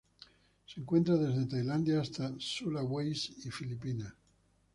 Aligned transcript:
Se 0.65 0.79
encuentra 0.79 1.15
desde 1.15 1.45
Tailandia 1.45 2.01
hasta 2.01 2.33
Sulawesi 2.39 3.35
y 3.45 3.51
Filipinas. 3.51 4.11